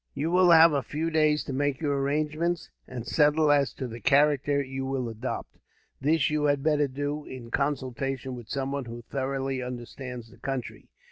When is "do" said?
6.87-7.23